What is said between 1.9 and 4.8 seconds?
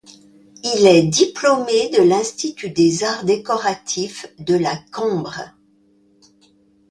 l'Institut des Arts décoratifs de La